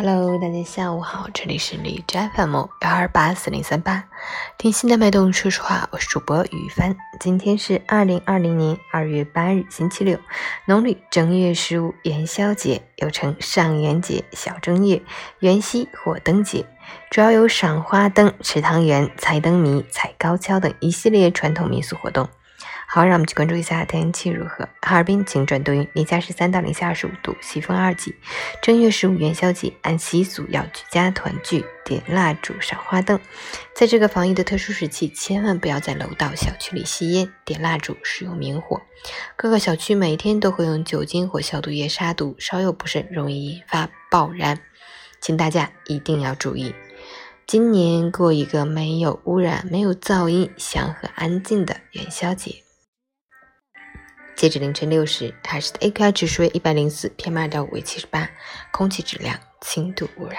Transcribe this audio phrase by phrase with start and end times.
[0.00, 4.04] Hello，大家下午好，这里是李斋 FM 幺二八四零三八，
[4.56, 6.96] 听心的脉动，说实话，我是主播雨帆。
[7.18, 10.16] 今天是二零二零年二月八日，星期六，
[10.66, 15.02] 农历正月十五元宵节，又称上元节、小正月、
[15.40, 16.64] 元夕或灯节，
[17.10, 22.28] 主要有赏花灯、吃汤圆、猜灯谜、踩高跷等一系列传统民俗活动。
[22.86, 24.68] 好，让我们去关注一下天气如何。
[24.80, 28.14] 哈尔滨晴转多云，零下十三到零下二十五度，西风二级。
[28.62, 33.20] 正月十五元宵节，按习俗要举家团聚，点蜡烛、赏花灯。
[33.74, 38.80] 在这个防疫的特殊时期，千万不要在楼道、小区里吸烟、点蜡烛、使用明火。
[39.36, 44.58] 各个小区每天都会用酒精或消毒液杀毒，稍有不慎容易引发爆燃，
[45.20, 46.74] 请大家一定要注意。
[47.48, 52.56] 今年过一个没有污染、没有噪音、祥和安静的元宵节。
[54.36, 58.28] 截止凌晨六时，海市的 AQI 指数为一百零四，PM 二点五为七十八，
[58.70, 60.36] 空气质量轻度污染。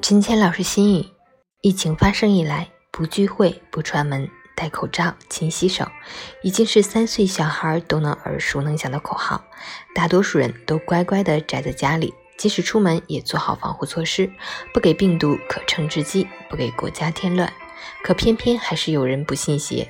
[0.00, 1.04] 陈谦老师心语：
[1.62, 5.86] 疫情发生以来，不聚会、不串门、戴口罩、勤洗手，
[6.42, 9.44] 已经是三岁小孩都能耳熟能详的口号。
[9.94, 12.12] 大多数人都乖乖地宅在家里。
[12.38, 14.30] 即使出门也做好防护措施，
[14.74, 17.50] 不给病毒可乘之机，不给国家添乱。
[18.02, 19.88] 可偏偏还是有人不信邪，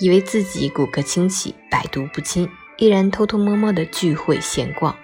[0.00, 4.96] 以为自己骨骼清奇，百毒不侵，依然偷偷摸摸的聚会闲逛。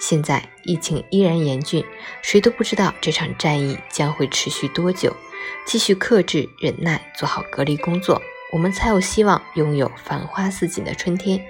[0.00, 1.84] 现在疫情依然严峻，
[2.22, 5.14] 谁都不知道这场战役将会持续多久。
[5.66, 11.42] 继续克制、忍耐，做好隔离工作，我们才有希望拥有繁花似锦的春天，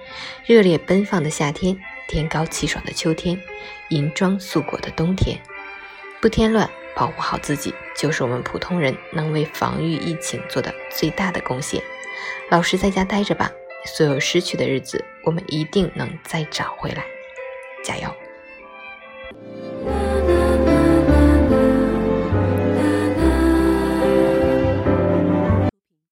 [0.46, 1.76] 热烈奔放的夏天。
[2.08, 3.40] 天高气爽的秋天，
[3.88, 5.40] 银装素裹的冬天，
[6.20, 11.82] 不添乱，保护好自己，就是我们普通人能为防御疫情做的最大的贡献。
[12.50, 13.50] 老实在家待着吧，
[13.86, 17.04] 所有失去的日子，我们一定能再找回来。
[17.82, 18.14] 加油！